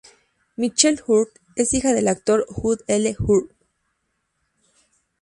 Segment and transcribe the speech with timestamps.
[0.57, 3.15] Michelle Hurd es hija del actor Hugh L.
[3.19, 3.51] Hurd.